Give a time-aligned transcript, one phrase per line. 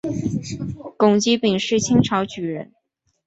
[0.97, 2.71] 龚积柄是清朝举人。